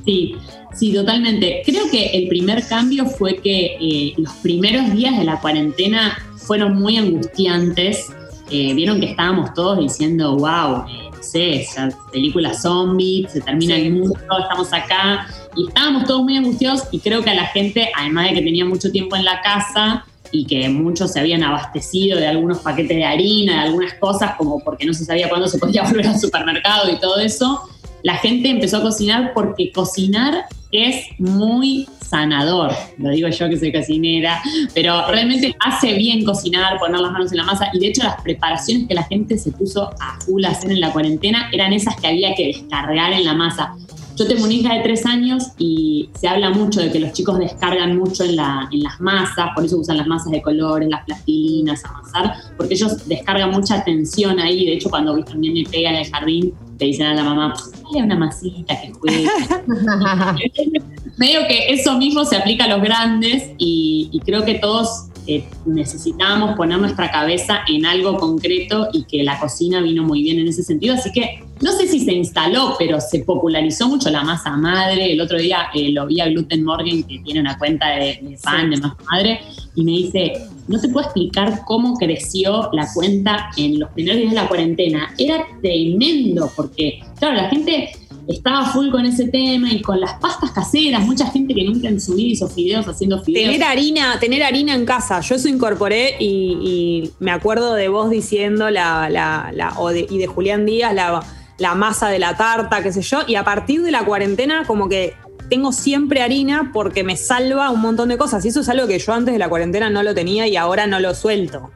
Sí, 0.06 0.36
sí, 0.74 0.94
totalmente. 0.94 1.64
Creo 1.66 1.90
que 1.90 2.08
el 2.08 2.28
primer 2.28 2.66
cambio 2.68 3.06
fue 3.08 3.38
que 3.38 3.78
eh, 3.80 4.14
los 4.18 4.34
primeros 4.36 4.92
días 4.94 5.18
de 5.18 5.24
la 5.24 5.40
cuarentena 5.42 6.18
fueron 6.38 6.76
muy 6.76 6.98
angustiantes. 6.98 8.08
Eh, 8.52 8.74
vieron 8.76 9.00
que 9.00 9.08
estábamos 9.08 9.54
todos 9.56 9.80
diciendo, 9.80 10.38
wow, 10.38 10.86
eh, 10.88 11.10
no 11.12 11.24
sé, 11.24 11.68
película 12.12 12.54
zombie, 12.54 13.28
se 13.28 13.42
termina 13.42 13.76
el 13.76 13.94
mundo, 13.94 14.16
estamos 14.40 14.72
acá. 14.72 15.28
Y 15.56 15.68
estábamos 15.68 16.06
todos 16.06 16.24
muy 16.24 16.38
angustiados 16.38 16.84
y 16.92 17.00
creo 17.00 17.24
que 17.24 17.32
a 17.32 17.36
la 17.36 17.48
gente, 17.48 17.90
además 17.96 18.30
de 18.30 18.36
que 18.36 18.42
tenía 18.42 18.66
mucho 18.66 18.92
tiempo 18.92 19.16
en 19.16 19.26
la 19.26 19.42
casa 19.42 20.06
y 20.32 20.46
que 20.46 20.68
muchos 20.70 21.14
se 21.14 21.20
habían 21.20 21.44
abastecido 21.44 22.20
de 22.20 22.28
algunos 22.28 22.60
paquetes 22.60 22.98
de 22.98 23.06
harina, 23.06 23.54
de 23.54 23.70
algunas 23.70 23.94
cosas, 23.96 24.36
como 24.36 24.60
porque 24.60 24.86
no 24.86 24.94
se 24.94 25.06
sabía 25.06 25.30
cuándo 25.30 25.48
se 25.48 25.58
podía 25.58 25.84
volver 25.88 26.08
al 26.08 26.20
supermercado 26.20 26.92
y 26.92 27.00
todo 27.00 27.20
eso, 27.20 27.62
la 28.06 28.18
gente 28.18 28.50
empezó 28.50 28.78
a 28.78 28.82
cocinar 28.84 29.34
porque 29.34 29.72
cocinar 29.72 30.46
es 30.72 31.08
muy 31.18 31.88
sanador. 32.08 32.72
Lo 33.00 33.10
digo 33.10 33.28
yo 33.30 33.50
que 33.50 33.58
soy 33.58 33.74
cocinera, 33.74 34.44
pero 34.76 35.08
realmente 35.08 35.56
hace 35.60 35.94
bien 35.94 36.24
cocinar, 36.24 36.78
poner 36.78 37.00
las 37.00 37.12
manos 37.12 37.32
en 37.32 37.40
la 37.40 37.46
masa. 37.46 37.72
Y 37.74 37.80
de 37.80 37.88
hecho, 37.88 38.04
las 38.04 38.22
preparaciones 38.22 38.88
que 38.88 38.94
la 38.94 39.02
gente 39.06 39.40
se 39.40 39.52
puso 39.52 39.90
a 40.00 40.20
full 40.24 40.46
hacer 40.46 40.70
en 40.72 40.82
la 40.82 40.94
cuarentena 40.94 41.50
eran 41.52 41.74
esas 41.74 41.96
que 41.96 42.06
había 42.06 42.36
que 42.36 42.46
descargar 42.46 43.12
en 43.12 43.26
la 43.26 43.34
masa. 43.34 43.74
Yo 44.16 44.28
tengo 44.28 44.46
una 44.46 44.54
hija 44.54 44.74
de 44.76 44.82
tres 44.82 45.06
años 45.06 45.52
y 45.58 46.10
se 46.20 46.28
habla 46.28 46.50
mucho 46.52 46.80
de 46.80 46.92
que 46.92 47.00
los 47.00 47.12
chicos 47.12 47.38
descargan 47.38 47.98
mucho 47.98 48.24
en, 48.24 48.38
la, 48.38 48.70
en 48.72 48.84
las 48.84 49.00
masas, 49.02 49.50
por 49.54 49.66
eso 49.66 49.78
usan 49.78 49.98
las 49.98 50.08
masas 50.08 50.32
de 50.32 50.42
colores, 50.42 50.88
las 50.90 51.04
plastilinas, 51.06 51.84
amasar, 51.84 52.34
porque 52.56 52.76
ellos 52.76 53.08
descargan 53.08 53.52
mucha 53.52 53.84
tensión 53.84 54.40
ahí. 54.40 54.66
De 54.66 54.74
hecho, 54.74 54.90
cuando 54.90 55.22
también 55.24 55.54
me 55.54 55.64
pega 55.64 55.90
en 55.90 55.98
el 55.98 56.10
jardín, 56.10 56.54
te 56.78 56.86
dicen 56.86 57.08
a 57.08 57.14
la 57.14 57.24
mamá, 57.24 57.54
dale 57.84 58.04
una 58.04 58.16
masita 58.16 58.80
que 58.82 58.92
juegue. 58.94 59.28
Medio 61.18 61.48
que 61.48 61.74
eso 61.74 61.98
mismo 61.98 62.26
se 62.26 62.36
aplica 62.36 62.66
a 62.66 62.68
los 62.68 62.82
grandes 62.82 63.52
y, 63.58 64.20
creo 64.26 64.44
que 64.44 64.56
todos 64.56 65.08
eh, 65.28 65.44
necesitamos 65.66 66.56
poner 66.56 66.78
nuestra 66.80 67.12
cabeza 67.12 67.62
en 67.68 67.86
algo 67.86 68.18
concreto 68.18 68.90
y 68.94 69.04
que 69.06 69.24
la 69.24 69.40
cocina 69.40 69.82
vino 69.82 70.04
muy 70.04 70.22
bien 70.22 70.40
en 70.40 70.48
ese 70.48 70.64
sentido. 70.64 70.96
Así 70.96 71.12
que 71.12 71.44
no 71.62 71.72
sé 71.72 71.88
si 71.88 72.02
se 72.02 72.14
instaló, 72.14 72.76
pero 72.78 73.00
se 73.00 73.20
popularizó 73.20 73.88
mucho 73.88 74.10
la 74.10 74.24
masa 74.24 74.56
madre. 74.58 75.14
El 75.14 75.22
otro 75.22 75.38
día 75.38 75.68
eh, 75.74 75.92
lo 75.92 76.06
vi 76.06 76.20
a 76.20 76.28
Gluten 76.28 76.64
Morgan, 76.64 77.04
que 77.04 77.20
tiene 77.20 77.40
una 77.40 77.58
cuenta 77.58 77.90
de, 77.90 78.38
pan 78.44 78.70
de 78.70 78.78
masa 78.78 78.98
madre, 79.10 79.40
y 79.74 79.84
me 79.84 79.92
dice, 79.92 80.34
no 80.68 80.80
te 80.80 80.90
puedo 80.90 81.06
explicar 81.06 81.62
cómo 81.66 81.96
creció 81.96 82.70
la 82.74 82.88
cuenta 82.94 83.50
en 83.58 83.80
los 83.80 83.90
primeros 83.92 84.20
días 84.20 84.32
de 84.32 84.36
la 84.36 84.48
cuarentena. 84.48 85.14
Era 85.18 85.46
tremendo, 85.62 86.52
porque, 86.56 87.02
claro, 87.18 87.36
la 87.36 87.50
gente 87.50 87.92
estaba 88.28 88.66
full 88.66 88.90
con 88.90 89.06
ese 89.06 89.28
tema 89.28 89.72
y 89.72 89.82
con 89.82 90.00
las 90.00 90.14
pastas 90.20 90.52
caseras. 90.52 91.06
Mucha 91.06 91.28
gente 91.28 91.54
que 91.54 91.64
nunca 91.64 91.88
en 91.88 92.00
su 92.00 92.16
vida 92.16 92.34
hizo 92.34 92.48
fideos 92.48 92.88
haciendo 92.88 93.22
fideos. 93.22 93.52
Tener 93.52 93.64
harina, 93.64 94.20
tener 94.20 94.44
harina 94.44 94.74
en 94.74 94.86
casa. 94.86 95.22
Yo 95.22 95.36
eso 95.36 95.48
incorporé 95.48 96.16
y, 96.20 97.12
me 97.20 97.32
acuerdo 97.32 97.74
de 97.74 97.88
vos 97.88 98.10
diciendo 98.10 98.70
la, 98.70 99.10
la, 99.10 99.52
la 99.54 99.76
y 100.10 100.18
de 100.18 100.28
Julián 100.28 100.66
Díaz 100.66 100.94
la, 100.94 101.24
la 101.58 101.76
masa 101.76 102.10
de 102.10 102.20
la 102.20 102.36
tarta, 102.36 102.82
qué 102.82 102.92
sé 102.92 103.02
yo. 103.02 103.20
Y 103.28 103.36
a 103.36 103.44
partir 103.44 103.82
de 103.82 103.92
la 103.92 104.06
cuarentena, 104.06 104.64
como 104.66 104.90
que 104.90 105.14
tengo 105.50 105.72
siempre 105.72 106.22
harina 106.22 106.72
porque 106.74 107.04
me 107.04 107.18
salva 107.18 107.70
un 107.70 107.82
montón 107.82 108.10
de 108.10 108.18
cosas. 108.18 108.44
Y 108.46 108.50
eso 108.50 108.62
es 108.62 108.70
algo 108.70 108.88
que 108.88 109.00
yo 109.00 109.14
antes 109.14 109.34
de 109.34 109.40
la 109.40 109.50
cuarentena 109.50 109.90
no 109.90 110.04
lo 110.04 110.14
tenía 110.14 110.48
y 110.48 110.56
ahora 110.56 110.88
no 110.88 111.00
lo 111.00 111.14
suelto. 111.14 111.72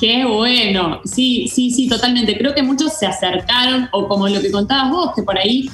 Qué 0.00 0.24
bueno, 0.24 1.02
sí, 1.04 1.46
sí, 1.46 1.70
sí, 1.70 1.86
totalmente. 1.86 2.38
Creo 2.38 2.54
que 2.54 2.62
muchos 2.62 2.94
se 2.94 3.04
acercaron, 3.04 3.86
o 3.92 4.08
como 4.08 4.28
lo 4.28 4.40
que 4.40 4.50
contabas 4.50 4.90
vos, 4.90 5.12
que 5.14 5.22
por 5.22 5.36
ahí 5.36 5.70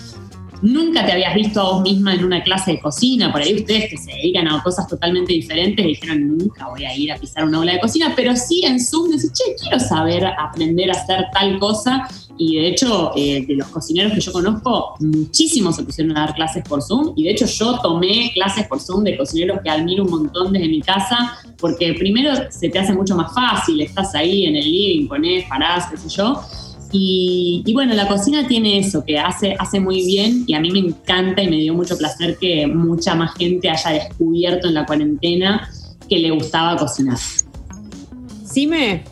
nunca 0.62 1.04
te 1.04 1.12
habías 1.12 1.34
visto 1.34 1.60
a 1.60 1.72
vos 1.72 1.82
misma 1.82 2.14
en 2.14 2.24
una 2.24 2.42
clase 2.42 2.72
de 2.72 2.80
cocina, 2.80 3.32
por 3.32 3.42
ahí 3.42 3.54
ustedes 3.54 3.90
que 3.90 3.96
se 3.96 4.12
dedican 4.12 4.48
a 4.48 4.62
cosas 4.62 4.86
totalmente 4.86 5.32
diferentes 5.32 5.84
dijeron, 5.84 6.38
nunca 6.38 6.68
voy 6.68 6.84
a 6.84 6.94
ir 6.94 7.12
a 7.12 7.16
pisar 7.16 7.44
una 7.44 7.58
aula 7.58 7.72
de 7.72 7.80
cocina, 7.80 8.12
pero 8.16 8.34
sí 8.36 8.62
en 8.64 8.80
Zoom 8.80 9.10
decís, 9.10 9.32
che, 9.32 9.54
quiero 9.60 9.78
saber 9.78 10.24
aprender 10.26 10.90
a 10.90 10.94
hacer 10.94 11.26
tal 11.32 11.58
cosa. 11.58 12.08
Y 12.38 12.56
de 12.56 12.68
hecho, 12.68 13.12
eh, 13.16 13.46
de 13.46 13.54
los 13.54 13.68
cocineros 13.68 14.12
que 14.12 14.20
yo 14.20 14.30
conozco, 14.30 14.94
muchísimos 15.00 15.76
se 15.76 15.84
pusieron 15.84 16.16
a 16.16 16.26
dar 16.26 16.34
clases 16.34 16.62
por 16.68 16.82
Zoom. 16.82 17.14
Y 17.16 17.24
de 17.24 17.30
hecho, 17.30 17.46
yo 17.46 17.78
tomé 17.80 18.30
clases 18.34 18.66
por 18.66 18.78
Zoom 18.78 19.04
de 19.04 19.16
cocineros 19.16 19.60
que 19.62 19.70
admiro 19.70 20.04
un 20.04 20.10
montón 20.10 20.52
desde 20.52 20.68
mi 20.68 20.82
casa, 20.82 21.38
porque 21.58 21.94
primero 21.94 22.34
se 22.50 22.68
te 22.68 22.78
hace 22.78 22.92
mucho 22.92 23.16
más 23.16 23.32
fácil, 23.32 23.80
estás 23.80 24.14
ahí 24.14 24.44
en 24.44 24.56
el 24.56 24.70
living, 24.70 25.08
ponés, 25.08 25.46
parás, 25.46 25.86
qué 25.90 25.96
sé 25.96 26.08
yo 26.10 26.42
y, 26.92 27.72
bueno, 27.74 27.94
la 27.94 28.08
cocina 28.08 28.46
tiene 28.46 28.78
eso, 28.78 29.04
que 29.04 29.18
hace, 29.18 29.56
hace 29.58 29.80
muy 29.80 30.04
bien 30.06 30.44
y 30.46 30.54
a 30.54 30.60
mí 30.60 30.70
me 30.70 30.78
encanta 30.78 31.42
y 31.42 31.48
me 31.48 31.56
dio 31.56 31.74
mucho 31.74 31.96
placer 31.98 32.38
que 32.38 32.66
mucha 32.66 33.14
más 33.14 33.34
gente 33.34 33.68
haya 33.68 33.90
descubierto 33.90 34.68
en 34.68 34.74
la 34.74 34.86
cuarentena 34.86 35.68
que 36.08 36.18
le 36.18 36.30
gustaba 36.30 36.76
cocinar. 36.76 37.18
Sime, 38.44 39.04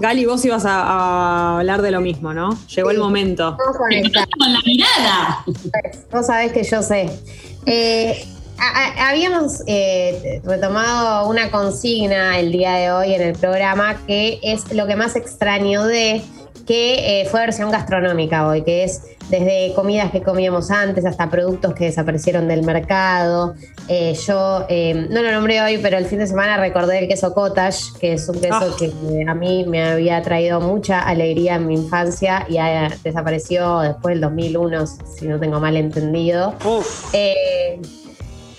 Gali, 0.00 0.24
vos 0.24 0.44
ibas 0.44 0.64
a, 0.66 1.58
hablar 1.58 1.82
de 1.82 1.90
lo 1.90 2.00
mismo, 2.00 2.32
¿no? 2.32 2.58
Llegó 2.74 2.90
el 2.90 2.98
momento. 2.98 3.56
Con 3.78 4.52
la 4.52 4.60
mirada. 4.64 5.44
Vos 6.10 6.26
sabés 6.26 6.52
que 6.52 6.64
yo 6.64 6.82
sé. 6.82 7.10
Eh, 7.66 8.24
habíamos 8.98 9.62
eh, 9.66 10.40
retomado 10.44 11.28
una 11.28 11.50
consigna 11.50 12.38
el 12.38 12.52
día 12.52 12.72
de 12.74 12.92
hoy 12.92 13.14
en 13.14 13.22
el 13.22 13.34
programa 13.34 14.00
que 14.06 14.38
es 14.42 14.72
lo 14.72 14.86
que 14.86 14.96
más 14.96 15.16
extraño 15.16 15.84
de 15.84 16.22
que 16.66 17.22
eh, 17.22 17.26
fue 17.26 17.40
versión 17.40 17.70
gastronómica 17.70 18.46
hoy, 18.46 18.62
que 18.62 18.84
es 18.84 19.02
desde 19.28 19.72
comidas 19.74 20.10
que 20.10 20.22
comíamos 20.22 20.70
antes 20.70 21.04
hasta 21.06 21.30
productos 21.30 21.74
que 21.74 21.84
desaparecieron 21.84 22.48
del 22.48 22.62
mercado. 22.62 23.54
Eh, 23.88 24.14
yo 24.26 24.66
eh, 24.68 25.06
no 25.10 25.22
lo 25.22 25.32
nombré 25.32 25.60
hoy, 25.62 25.78
pero 25.78 25.98
el 25.98 26.06
fin 26.06 26.18
de 26.18 26.26
semana 26.26 26.56
recordé 26.56 26.98
el 26.98 27.08
queso 27.08 27.32
cottage, 27.32 27.98
que 28.00 28.14
es 28.14 28.28
un 28.28 28.40
queso 28.40 28.54
ah. 28.72 28.76
que 28.78 28.92
a 29.26 29.34
mí 29.34 29.64
me 29.66 29.84
había 29.84 30.20
traído 30.22 30.60
mucha 30.60 31.00
alegría 31.00 31.56
en 31.56 31.66
mi 31.66 31.74
infancia 31.74 32.46
y 32.48 32.58
desapareció 33.02 33.80
después 33.80 34.14
del 34.14 34.20
2001, 34.22 34.86
si 34.86 35.28
no 35.28 35.38
tengo 35.38 35.60
mal 35.60 35.76
entendido. 35.76 36.54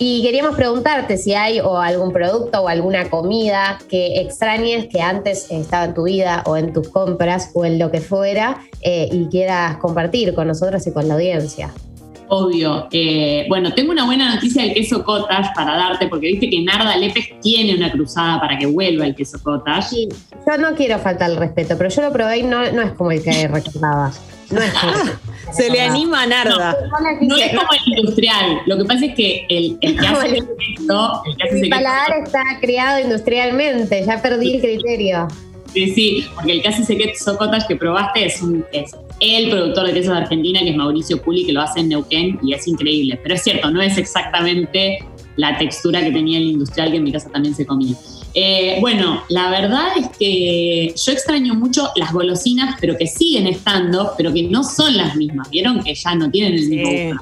Y 0.04 0.24
queríamos 0.24 0.56
preguntarte 0.56 1.16
si 1.16 1.36
hay 1.36 1.60
o 1.60 1.78
algún 1.78 2.12
producto 2.12 2.62
o 2.62 2.68
alguna 2.68 3.08
comida 3.12 3.78
que 3.88 4.20
extrañes 4.20 4.88
que 4.88 5.00
antes 5.00 5.46
estaba 5.52 5.86
en 5.86 5.94
tu 5.94 6.06
vida 6.06 6.42
o 6.48 6.58
en 6.58 6.74
tus 6.74 6.90
compras 6.90 7.52
o 7.54 7.66
en 7.66 7.78
lo 7.78 7.92
que 7.92 8.02
fuera 8.02 8.64
eh, 8.82 9.08
y 9.12 9.28
quieras 9.28 9.78
compartir 9.78 10.34
con 10.34 10.48
nosotros 10.48 10.88
y 10.88 10.92
con 10.92 11.08
la 11.08 11.14
audiencia. 11.14 11.72
Obvio. 12.30 12.88
Eh, 12.92 13.46
bueno, 13.48 13.76
tengo 13.76 13.92
una 13.92 14.06
buena 14.06 14.34
noticia 14.34 14.64
del 14.64 14.74
queso 14.74 15.04
cottage 15.04 15.52
para 15.54 15.78
darte, 15.78 16.08
porque 16.08 16.30
viste 16.30 16.50
que 16.50 16.64
Narda 16.64 16.98
Lepes 16.98 17.40
tiene 17.40 17.76
una 17.76 17.92
cruzada 17.92 18.42
para 18.42 18.58
que 18.58 18.66
vuelva 18.66 19.06
el 19.06 19.14
queso 19.14 19.38
cottage. 19.44 19.88
Sí, 19.88 20.10
yo 20.48 20.58
no 20.58 20.74
quiero 20.74 20.98
faltar 20.98 21.30
el 21.30 21.38
respeto, 21.38 21.78
pero 21.78 21.92
yo 21.92 22.02
lo 22.02 22.12
probé 22.12 22.40
y 22.40 22.44
no, 22.44 22.72
no 22.72 22.82
es 22.82 22.94
como 22.94 23.12
el 23.12 23.22
que 23.22 23.48
recordaba. 23.54 24.12
No 24.52 24.62
es 24.62 24.74
como 24.74 24.94
Se 25.54 25.70
le 25.70 25.82
anima 25.82 26.24
a 26.24 26.28
Narda. 26.28 26.78
No, 27.22 27.36
es 27.36 27.50
como 27.50 27.68
el 27.72 27.98
industrial. 27.98 28.62
Lo 28.66 28.78
que 28.78 28.86
pasa 28.86 29.06
es 29.06 29.16
que 29.16 29.46
el, 29.50 29.78
el 29.82 30.00
que 30.00 30.08
hace 30.08 30.38
esto, 30.38 31.24
el 31.26 31.36
que 31.36 31.44
hace 31.44 31.56
Mi 31.56 31.70
paladar 31.70 32.14
está 32.24 32.42
creado 32.62 33.00
industrialmente, 33.00 34.06
ya 34.06 34.22
perdí 34.22 34.56
el 34.56 34.62
criterio. 34.62 35.28
Sí, 35.74 35.90
sí, 35.94 36.26
porque 36.36 36.52
el 36.52 36.62
que 36.62 36.68
hace 36.68 36.82
ese 36.82 36.98
queso 36.98 37.38
cottage 37.38 37.68
que 37.68 37.76
probaste 37.78 38.26
es, 38.26 38.42
un, 38.42 38.66
es 38.74 38.92
el 39.22 39.50
productor 39.50 39.88
de 39.88 39.94
quesos 39.94 40.14
de 40.14 40.22
Argentina, 40.22 40.60
que 40.60 40.70
es 40.70 40.76
Mauricio 40.76 41.22
Puli, 41.22 41.46
que 41.46 41.54
lo 41.54 41.62
hace 41.62 41.80
en 41.80 41.90
Neuquén 41.90 42.40
y 42.44 42.54
es 42.54 42.68
increíble. 42.68 43.20
Pero 43.24 43.36
es 43.36 43.44
cierto, 43.44 43.72
no 43.72 43.82
es 43.82 43.98
exactamente 43.98 45.00
la 45.38 45.58
textura 45.58 46.02
que 46.02 46.12
tenía 46.12 46.40
el 46.40 46.46
industrial 46.46 46.92
que 46.92 46.98
en 46.98 47.04
mi 47.04 47.12
casa 47.12 47.30
también 47.30 47.56
se 47.56 47.66
comía. 47.66 47.96
Eh, 48.34 48.78
bueno, 48.80 49.24
la 49.30 49.50
verdad 49.50 49.88
es 49.98 50.08
que 50.18 50.94
yo 50.96 51.12
extraño 51.12 51.54
mucho 51.54 51.90
las 51.96 52.14
golosinas, 52.14 52.78
pero 52.80 52.98
que 52.98 53.08
siguen 53.08 53.48
estando, 53.48 54.14
pero 54.18 54.34
que 54.34 54.44
no 54.44 54.64
son 54.64 54.96
las 54.96 55.16
mismas. 55.16 55.50
Vieron 55.50 55.84
que 55.84 55.94
ya 55.94 56.16
no 56.16 56.30
tienen 56.30 56.54
el 56.54 56.68
mismo 56.68 57.22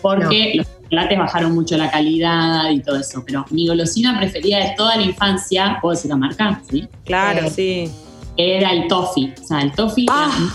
porque 0.00 0.52
los 0.54 0.66
chocolates 0.66 1.18
bajaron 1.18 1.54
mucho 1.54 1.76
la 1.76 1.90
calidad 1.90 2.70
y 2.70 2.80
todo 2.80 2.96
eso. 2.96 3.22
Pero 3.26 3.44
mi 3.50 3.66
golosina 3.66 4.18
preferida 4.18 4.58
de 4.58 4.74
toda 4.76 4.96
la 4.96 5.02
infancia, 5.02 5.78
puedo 5.80 5.94
decir 5.94 6.10
la 6.10 6.16
marca, 6.16 6.62
¿sí? 6.70 6.88
Claro, 7.04 7.50
sí. 7.50 7.90
Era 8.36 8.72
el 8.72 8.88
toffee. 8.88 9.34
O 9.42 9.46
sea, 9.46 9.60
el 9.60 9.72
toffee 9.72 10.06
ah. 10.08 10.50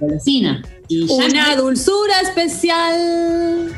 golosina. 0.00 0.62
Una 0.90 1.56
dulzura 1.56 2.20
especial. 2.22 3.72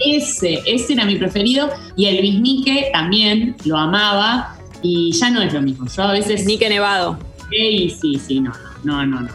ese, 0.00 0.62
ese 0.66 0.92
era 0.92 1.04
mi 1.04 1.16
preferido. 1.16 1.70
Y 1.96 2.06
el 2.06 2.20
bisnique 2.22 2.90
también 2.92 3.56
lo 3.64 3.76
amaba. 3.76 4.56
Y 4.82 5.12
ya 5.12 5.30
no 5.30 5.42
es 5.42 5.52
lo 5.52 5.62
mismo. 5.62 5.86
Yo 5.88 6.02
a 6.02 6.12
veces. 6.12 6.40
Bisnique 6.40 6.68
nevado. 6.68 7.18
Sí, 7.50 7.96
sí, 8.00 8.18
sí, 8.18 8.40
no, 8.40 8.52
no, 8.82 9.06
no, 9.06 9.20
no. 9.20 9.28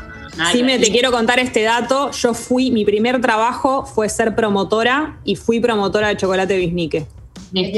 sí, 0.52 0.64
me 0.64 0.78
te 0.80 0.92
quiero 0.92 1.12
contar 1.12 1.40
este 1.40 1.64
dato. 1.64 2.12
Yo 2.12 2.34
fui, 2.34 2.70
mi 2.72 2.84
primer 2.84 3.22
trabajo 3.22 3.86
fue 3.86 4.10
ser 4.10 4.36
promotora 4.36 5.20
y 5.24 5.38
fui 5.38 5.62
promotora 5.62 6.10
de 6.10 6.18
chocolate 6.18 6.58
bisnique. 6.58 7.08
¿Me 7.52 7.72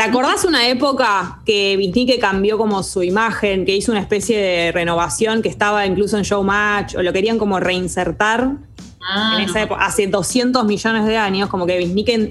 ¿Te 0.00 0.06
acordás 0.06 0.46
una 0.46 0.66
época 0.66 1.42
que 1.44 1.76
Vintique 1.76 2.18
cambió 2.18 2.56
como 2.56 2.82
su 2.82 3.02
imagen, 3.02 3.66
que 3.66 3.76
hizo 3.76 3.92
una 3.92 4.00
especie 4.00 4.38
de 4.38 4.72
renovación 4.72 5.42
que 5.42 5.50
estaba 5.50 5.84
incluso 5.84 6.16
en 6.16 6.22
Showmatch 6.22 6.94
o 6.94 7.02
lo 7.02 7.12
querían 7.12 7.36
como 7.36 7.60
reinsertar? 7.60 8.52
Ah, 9.06 9.36
en 9.36 9.46
esa 9.46 9.60
época, 9.60 9.84
hace 9.84 10.06
200 10.06 10.64
millones 10.64 11.04
de 11.04 11.18
años, 11.18 11.50
como 11.50 11.66
que 11.66 11.82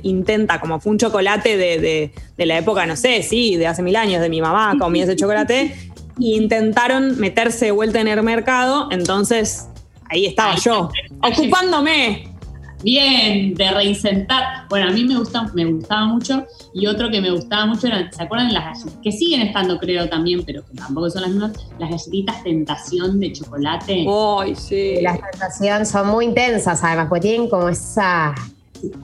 intenta, 0.01 0.59
como 0.59 0.79
fue 0.79 0.93
un 0.93 0.97
chocolate 0.97 1.57
de, 1.57 2.11
la 2.37 2.57
época, 2.57 2.87
no 2.87 2.95
sé, 2.95 3.21
sí, 3.21 3.55
de 3.55 3.67
hace 3.67 3.83
mil 3.83 3.97
años, 3.97 4.19
de 4.19 4.29
mi 4.29 4.41
mamá 4.41 4.75
comía 4.79 5.03
ese 5.03 5.15
chocolate, 5.15 5.61
e 5.61 5.75
intentaron 6.17 7.19
meterse 7.19 7.65
de 7.65 7.71
vuelta 7.71 8.01
en 8.01 8.07
el 8.07 8.23
mercado, 8.23 8.87
entonces 8.89 9.67
ahí 10.05 10.25
estaba 10.25 10.55
yo, 10.55 10.89
ocupándome 11.21 12.33
bien, 12.83 13.53
de 13.53 13.71
reinsentar. 13.71 14.67
Bueno, 14.69 14.89
a 14.89 14.91
mí 14.91 15.03
me, 15.03 15.17
gusta, 15.17 15.49
me 15.53 15.65
gustaba 15.65 16.05
mucho 16.05 16.45
y 16.73 16.87
otro 16.87 17.09
que 17.09 17.21
me 17.21 17.31
gustaba 17.31 17.65
mucho 17.65 17.87
eran, 17.87 18.11
¿se 18.11 18.23
acuerdan 18.23 18.53
las 18.53 18.65
galletitas? 18.65 18.99
Que 19.03 19.11
siguen 19.11 19.41
estando, 19.41 19.77
creo, 19.79 20.07
también, 20.09 20.43
pero 20.45 20.65
que 20.65 20.75
tampoco 20.75 21.09
son 21.09 21.23
las 21.23 21.31
mismas, 21.31 21.51
las 21.77 21.89
galletitas 21.89 22.43
tentación 22.43 23.19
de 23.19 23.33
chocolate. 23.33 24.05
¡Ay, 24.07 24.55
sí! 24.55 24.95
Las 25.01 25.19
tentación 25.19 25.85
son 25.85 26.07
muy 26.09 26.25
intensas, 26.25 26.83
además, 26.83 27.07
porque 27.09 27.21
tienen 27.27 27.49
como 27.49 27.69
esa... 27.69 28.33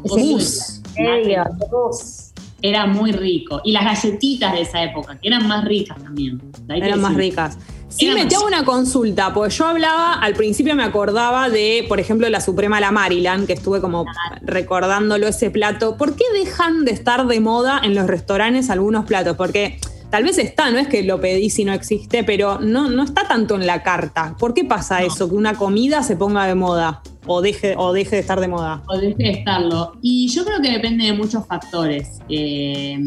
Ese 0.03 0.81
Era 2.61 2.85
muy 2.87 3.11
rico. 3.11 3.61
Y 3.63 3.73
las 3.73 3.83
galletitas 3.83 4.53
de 4.53 4.61
esa 4.61 4.83
época, 4.83 5.19
que 5.19 5.27
eran 5.27 5.47
más 5.47 5.65
ricas 5.65 6.01
también. 6.01 6.41
Eran 6.69 7.01
más 7.01 7.13
ricas. 7.13 7.57
Sí, 7.97 8.09
me 8.09 8.21
hago 8.23 8.45
una 8.45 8.65
consulta, 8.65 9.33
porque 9.33 9.55
yo 9.55 9.65
hablaba, 9.65 10.13
al 10.15 10.33
principio 10.33 10.75
me 10.75 10.83
acordaba 10.83 11.49
de, 11.49 11.85
por 11.87 12.01
ejemplo, 12.01 12.27
la 12.29 12.41
Suprema 12.41 12.81
La 12.81 12.91
Maryland, 12.91 13.47
que 13.47 13.53
estuve 13.53 13.79
como 13.79 14.05
recordándolo 14.41 15.27
ese 15.27 15.49
plato. 15.49 15.95
¿Por 15.95 16.15
qué 16.15 16.25
dejan 16.33 16.83
de 16.83 16.91
estar 16.91 17.25
de 17.25 17.39
moda 17.39 17.79
en 17.81 17.95
los 17.95 18.07
restaurantes 18.07 18.69
algunos 18.69 19.05
platos? 19.05 19.37
Porque 19.37 19.79
tal 20.09 20.23
vez 20.25 20.37
está, 20.37 20.71
no 20.71 20.77
es 20.77 20.89
que 20.89 21.03
lo 21.03 21.21
pedís 21.21 21.57
y 21.59 21.63
no 21.63 21.71
existe, 21.71 22.25
pero 22.25 22.59
no, 22.59 22.89
no 22.89 23.03
está 23.03 23.29
tanto 23.29 23.55
en 23.55 23.65
la 23.65 23.81
carta. 23.81 24.35
¿Por 24.37 24.53
qué 24.53 24.65
pasa 24.65 25.01
eso, 25.01 25.29
que 25.29 25.35
una 25.35 25.53
comida 25.53 26.03
se 26.03 26.17
ponga 26.17 26.45
de 26.47 26.55
moda? 26.55 27.01
O 27.27 27.41
deje, 27.41 27.75
o 27.77 27.93
deje 27.93 28.17
de 28.17 28.21
estar 28.21 28.41
de 28.41 28.49
moda. 28.49 28.83
O 28.87 28.97
deje 28.97 29.23
de 29.23 29.31
estarlo. 29.31 29.93
Y 30.01 30.27
yo 30.27 30.43
creo 30.43 30.61
que 30.61 30.71
depende 30.71 31.05
de 31.05 31.13
muchos 31.13 31.47
factores. 31.47 32.19
Eh, 32.27 32.99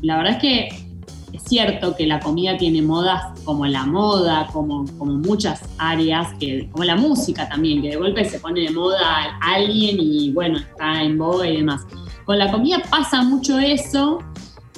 la 0.00 0.16
verdad 0.16 0.34
es 0.34 0.38
que 0.38 0.87
es 1.32 1.42
cierto 1.42 1.94
que 1.96 2.06
la 2.06 2.20
comida 2.20 2.56
tiene 2.56 2.82
modas 2.82 3.38
como 3.44 3.66
la 3.66 3.84
moda, 3.84 4.48
como, 4.52 4.84
como 4.98 5.14
muchas 5.14 5.62
áreas, 5.78 6.32
que, 6.38 6.68
como 6.70 6.84
la 6.84 6.96
música 6.96 7.48
también, 7.48 7.82
que 7.82 7.90
de 7.90 7.96
golpe 7.96 8.24
se 8.24 8.38
pone 8.40 8.60
de 8.62 8.70
moda 8.70 9.38
alguien 9.40 9.96
y 10.00 10.32
bueno, 10.32 10.58
está 10.58 11.02
en 11.02 11.18
boga 11.18 11.48
y 11.48 11.58
demás. 11.58 11.86
Con 12.24 12.38
la 12.38 12.50
comida 12.50 12.82
pasa 12.90 13.22
mucho 13.22 13.58
eso 13.58 14.18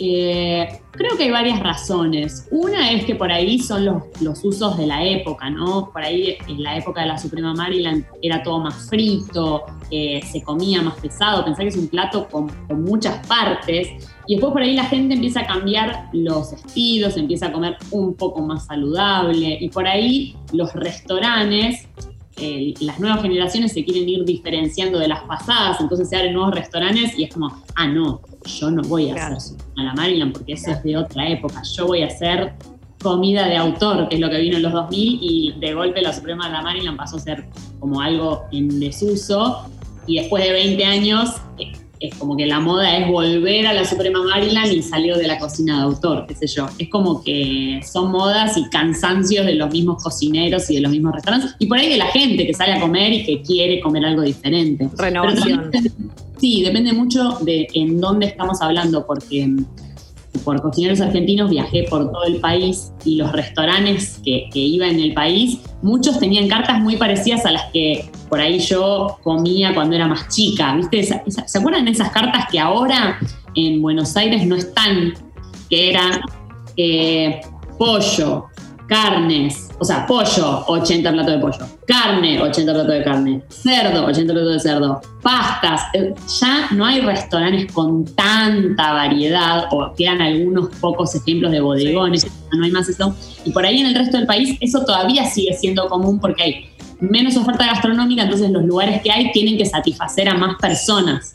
Eh, 0.02 0.80
creo 0.92 1.14
que 1.19 1.25
hay 1.25 1.30
varias 1.30 1.61
razones. 1.61 2.49
Una 2.50 2.90
es 2.90 3.04
que 3.04 3.14
por 3.14 3.30
ahí 3.30 3.59
son 3.59 3.85
los, 3.85 4.02
los, 4.23 4.42
usos 4.42 4.78
de 4.78 4.87
la 4.87 5.04
época, 5.04 5.50
¿no? 5.50 5.90
Por 5.92 6.02
ahí 6.02 6.38
en 6.49 6.62
la 6.62 6.78
época 6.78 7.02
de 7.02 7.09
la 7.09 7.19
Suprema 7.19 7.52
Maryland 7.52 8.07
era 8.23 8.42
todo 8.42 8.61
más 8.61 8.88
frito, 8.88 9.64
eh, 9.90 10.23
se 10.33 10.42
comía 10.42 10.80
más 10.80 10.95
pesado, 10.95 11.45
pensá 11.45 11.62
que 11.62 11.69
es 11.69 11.76
un 11.76 11.88
plato 11.88 12.26
con, 12.28 12.49
con, 12.66 12.83
muchas 12.83 13.26
partes. 13.26 14.10
Y 14.27 14.35
después 14.35 14.53
por 14.53 14.62
ahí 14.62 14.75
la 14.75 14.85
gente 14.85 15.15
empieza 15.15 15.41
a 15.41 15.47
cambiar 15.47 16.09
los 16.12 16.53
estilos, 16.53 17.17
empieza 17.17 17.47
a 17.47 17.53
comer 17.53 17.77
un 17.91 18.15
poco 18.15 18.43
más 18.43 18.67
saludable. 18.67 19.59
Y 19.61 19.69
por 19.69 19.87
ahí 19.87 20.37
los 20.53 20.73
restaurantes 20.75 21.89
eh, 22.43 22.73
las 22.81 22.99
nuevas 22.99 23.21
generaciones 23.21 23.73
se 23.73 23.85
quieren 23.85 24.09
ir 24.09 24.25
diferenciando 24.25 24.99
de 24.99 25.09
las 25.09 25.21
pasadas, 25.25 25.79
entonces 25.79 26.09
se 26.09 26.17
abren 26.17 26.33
nuevos 26.33 26.55
restaurantes 26.55 27.19
y 27.19 27.25
es 27.25 27.35
como, 27.35 27.62
ah, 27.75 27.87
no, 27.87 28.23
yo 28.47 28.71
no 28.71 28.81
voy 28.83 29.11
a 29.11 29.27
hacer 29.27 29.59
a 29.77 29.83
la 29.83 29.93
Maryland 29.93 30.33
porque 30.33 30.55
eso 30.55 30.71
es 30.71 30.83
de 30.83 30.97
otra 30.97 31.29
época, 31.29 31.61
yo 31.77 31.87
voy 31.87 32.03
a 32.03 32.07
hacer 32.07 32.55
comida 33.03 33.47
de 33.47 33.57
autor, 33.57 34.09
que 34.09 34.15
es 34.15 34.21
lo 34.21 34.31
que 34.31 34.39
vino 34.39 34.57
en 34.57 34.62
los 34.62 34.73
2000 34.73 35.19
y 35.21 35.55
de 35.59 35.75
golpe 35.75 36.00
la 36.00 36.15
Suprema 36.15 36.47
de 36.47 36.53
la 36.53 36.62
Maryland 36.62 36.97
pasó 36.97 37.17
a 37.17 37.21
ser 37.21 37.47
como 37.79 38.00
algo 38.00 38.45
en 38.53 38.81
desuso. 38.81 39.67
Y 40.07 40.17
después 40.17 40.43
de 40.43 40.53
20 40.53 40.85
años 40.85 41.37
es 42.00 42.14
como 42.14 42.35
que 42.35 42.47
la 42.47 42.61
moda 42.61 42.97
es 42.97 43.07
volver 43.09 43.66
a 43.66 43.75
la 43.75 43.85
Suprema 43.85 44.23
Maryland 44.23 44.73
y 44.73 44.83
salió 44.83 45.19
de 45.19 45.26
la 45.26 45.38
cocina 45.38 45.76
de 45.76 45.83
autor, 45.83 46.25
qué 46.26 46.35
sé 46.35 46.47
yo. 46.47 46.66
Es 46.78 46.88
como 46.88 47.23
que 47.23 47.80
son 47.85 48.11
modas 48.11 48.57
y 48.57 48.69
cansancios 48.71 49.45
de 49.45 49.54
los 49.54 49.71
mismos 49.71 50.02
cocineros 50.02 50.71
y 50.71 50.76
de 50.76 50.80
los 50.80 50.90
mismos 50.90 51.14
restaurantes 51.14 51.54
y 51.59 51.66
por 51.66 51.78
ahí 51.78 51.90
de 51.90 51.99
la 51.99 52.07
gente 52.07 52.47
que 52.47 52.54
sale 52.54 52.73
a 52.73 52.80
comer 52.80 53.12
y 53.12 53.25
que 53.25 53.42
quiere 53.42 53.80
comer 53.80 54.07
algo 54.07 54.23
diferente. 54.23 54.88
Renovación. 54.97 55.71
sí, 56.38 56.62
depende 56.62 56.95
mucho 56.95 57.38
de 57.42 57.69
en 57.75 58.00
dónde 58.00 58.26
estamos 58.26 58.62
hablando, 58.62 59.07
porque 59.07 59.47
por 60.45 60.62
cocineros 60.62 61.02
argentinos 61.02 61.50
viajé 61.50 61.83
por 61.85 62.11
todo 62.11 62.25
el 62.25 62.37
país 62.37 62.92
y 63.04 63.16
los 63.16 63.30
restaurantes 63.33 64.21
que, 64.25 64.49
iba 64.54 64.88
en 64.88 65.00
el 65.00 65.12
país, 65.12 65.59
muchos 65.83 66.19
tenían 66.19 66.49
cartas 66.49 66.80
muy 66.80 66.97
parecidas 66.97 67.45
a 67.45 67.50
las 67.50 67.64
que 67.73 68.09
por 68.30 68.40
ahí 68.40 68.60
yo 68.60 69.18
comía 69.22 69.75
cuando 69.75 69.96
era 69.96 70.06
más 70.06 70.28
chica. 70.28 70.75
¿viste? 70.75 71.02
¿Se 71.02 71.58
acuerdan 71.58 71.84
de 71.84 71.90
esas 71.90 72.10
cartas 72.10 72.46
que 72.50 72.58
ahora 72.58 73.18
en 73.54 73.82
Buenos 73.82 74.16
Aires 74.16 74.46
no 74.46 74.54
están? 74.54 75.12
Que 75.68 75.90
eran 75.90 76.20
eh, 76.76 77.40
pollo, 77.76 78.46
carnes, 78.90 79.70
o 79.78 79.84
sea, 79.84 80.04
pollo, 80.04 80.64
80 80.66 81.12
platos 81.12 81.32
de 81.32 81.38
pollo, 81.38 81.66
carne, 81.87 82.40
80 82.42 82.72
platos 82.72 82.92
de 82.92 83.04
carne, 83.04 83.42
cerdo, 83.49 84.06
80 84.06 84.32
platos 84.32 84.52
de 84.54 84.60
cerdo, 84.60 85.00
pastas. 85.22 85.82
Eh, 85.94 86.12
ya 86.40 86.68
no 86.72 86.84
hay 86.84 87.00
restaurantes 87.00 87.72
con 87.72 88.04
tanta 88.16 88.92
variedad, 88.92 89.66
o 89.70 89.92
quedan 89.94 90.20
algunos 90.20 90.70
pocos 90.80 91.14
ejemplos 91.14 91.52
de 91.52 91.60
bodegones, 91.60 92.26
no 92.52 92.64
hay 92.64 92.70
más 92.72 92.88
eso. 92.88 93.14
Y 93.44 93.52
por 93.52 93.64
ahí 93.64 93.80
en 93.80 93.87
el 93.87 93.94
resto 93.94 94.16
del 94.16 94.26
país 94.26 94.58
eso 94.60 94.84
todavía 94.84 95.25
sigue 95.25 95.52
siendo 95.54 95.88
común 95.88 96.18
porque 96.18 96.42
hay 96.42 96.70
menos 97.00 97.37
oferta 97.37 97.66
gastronómica, 97.66 98.23
entonces 98.23 98.50
los 98.50 98.64
lugares 98.64 99.02
que 99.02 99.11
hay 99.11 99.33
tienen 99.33 99.57
que 99.57 99.66
satisfacer 99.66 100.28
a 100.28 100.35
más 100.35 100.57
personas. 100.61 101.33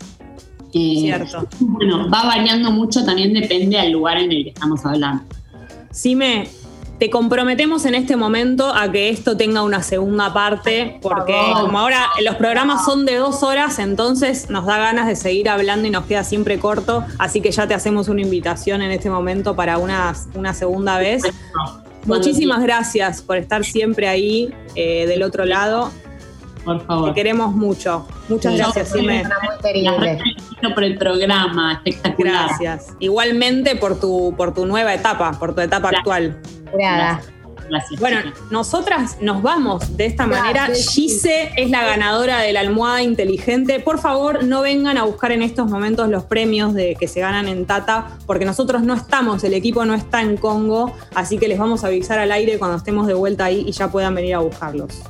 Eh, 0.74 0.98
Cierto. 1.00 1.48
Bueno, 1.60 2.10
va 2.10 2.26
variando 2.26 2.72
mucho, 2.72 3.06
también 3.06 3.34
depende 3.34 3.78
del 3.78 3.92
lugar 3.94 4.18
en 4.18 4.32
el 4.32 4.44
que 4.44 4.50
estamos 4.50 4.86
hablando. 4.86 5.24
Sí, 5.92 6.16
me, 6.16 6.50
te 7.00 7.10
comprometemos 7.10 7.86
en 7.86 7.96
este 7.96 8.16
momento 8.16 8.74
a 8.74 8.92
que 8.92 9.10
esto 9.10 9.36
tenga 9.36 9.64
una 9.64 9.84
segunda 9.84 10.34
parte, 10.34 11.00
porque 11.02 11.36
como 11.54 11.80
ahora 11.80 12.08
los 12.24 12.36
programas 12.36 12.86
son 12.86 13.06
de 13.06 13.16
dos 13.16 13.44
horas, 13.44 13.80
entonces 13.80 14.50
nos 14.50 14.66
da 14.66 14.78
ganas 14.78 15.08
de 15.08 15.16
seguir 15.16 15.50
hablando 15.50 15.88
y 15.88 15.92
nos 15.92 16.06
queda 16.06 16.24
siempre 16.24 16.58
corto, 16.58 17.04
así 17.20 17.42
que 17.42 17.52
ya 17.52 17.68
te 17.68 17.74
hacemos 17.74 18.08
una 18.08 18.22
invitación 18.22 18.82
en 18.82 18.92
este 18.92 19.10
momento 19.10 19.56
para 19.56 19.78
una, 19.78 20.14
una 20.36 20.54
segunda 20.54 20.98
vez. 20.98 21.24
Muchísimas 22.06 22.62
gracias 22.62 23.22
por 23.22 23.38
estar 23.38 23.64
siempre 23.64 24.08
ahí 24.08 24.54
eh, 24.76 25.06
del 25.08 25.24
otro 25.24 25.46
lado. 25.46 25.92
Por 26.64 26.86
favor. 26.86 27.10
Te 27.10 27.16
queremos 27.16 27.54
mucho. 27.54 28.08
Muchas 28.28 28.58
gracias, 28.58 28.90
Sime. 28.90 29.24
por 30.74 30.84
el 30.84 30.98
programa, 30.98 31.74
espectacular. 31.86 32.48
Gracias. 32.48 32.96
Igualmente 33.00 33.76
por 33.76 34.00
tu, 34.00 34.34
por 34.36 34.54
tu 34.54 34.66
nueva 34.66 34.94
etapa, 34.94 35.32
por 35.34 35.54
tu 35.54 35.62
etapa 35.62 35.90
actual. 35.90 36.40
Gracias. 36.74 37.35
Bueno, 38.00 38.20
nosotras 38.52 39.18
nos 39.22 39.42
vamos 39.42 39.98
de 39.98 40.06
esta 40.06 40.28
manera. 40.28 40.68
Gise 40.68 41.52
es 41.56 41.70
la 41.70 41.84
ganadora 41.84 42.40
de 42.40 42.54
la 42.54 42.60
almohada 42.60 43.02
inteligente. 43.02 43.80
Por 43.80 44.00
favor, 44.00 44.44
no 44.44 44.62
vengan 44.62 44.98
a 44.98 45.04
buscar 45.04 45.32
en 45.32 45.42
estos 45.42 45.70
momentos 45.70 46.10
los 46.10 46.24
premios 46.24 46.74
de 46.74 46.96
que 47.00 47.08
se 47.08 47.20
ganan 47.20 47.48
en 47.48 47.66
Tata, 47.66 48.18
porque 48.26 48.46
nosotros 48.46 48.84
no 48.84 48.94
estamos, 48.94 49.44
el 49.44 49.54
equipo 49.54 49.86
no 49.86 49.94
está 49.94 50.22
en 50.22 50.38
Congo, 50.38 50.94
así 51.14 51.38
que 51.38 51.48
les 51.48 51.58
vamos 51.58 51.84
a 51.84 51.88
avisar 51.88 52.20
al 52.20 52.32
aire 52.32 52.58
cuando 52.58 52.78
estemos 52.78 53.08
de 53.08 53.14
vuelta 53.14 53.46
ahí 53.46 53.64
y 53.68 53.72
ya 53.72 53.90
puedan 53.90 54.16
venir 54.16 54.36
a 54.36 54.40
buscarlos. 54.40 55.04